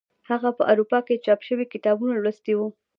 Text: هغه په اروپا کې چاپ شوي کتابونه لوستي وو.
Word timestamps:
هغه 0.29 0.49
په 0.57 0.63
اروپا 0.71 0.99
کې 1.07 1.21
چاپ 1.25 1.39
شوي 1.47 1.65
کتابونه 1.73 2.13
لوستي 2.23 2.53
وو. 2.55 2.67